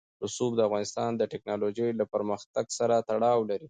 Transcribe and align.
رسوب 0.23 0.51
د 0.55 0.59
افغانستان 0.67 1.11
د 1.17 1.21
تکنالوژۍ 1.33 1.89
له 1.99 2.05
پرمختګ 2.13 2.65
سره 2.79 2.95
تړاو 3.09 3.39
لري. 3.49 3.59